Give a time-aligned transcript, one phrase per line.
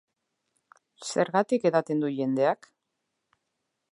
[1.09, 2.69] Zergatik edaten du jendeak?